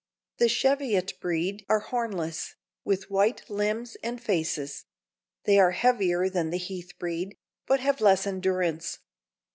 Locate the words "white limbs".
3.11-3.95